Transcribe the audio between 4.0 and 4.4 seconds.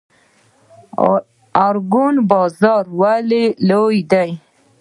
دی؟